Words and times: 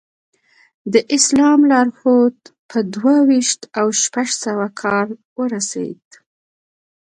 د 0.93 0.95
اسلام 1.15 1.59
لارښود 1.71 2.37
په 2.69 2.77
دوه 2.93 3.15
ویشت 3.29 3.61
او 3.79 3.87
شپږ 4.03 4.27
سوه 4.43 4.67
کال 4.81 5.07
ورسېد. 5.39 6.05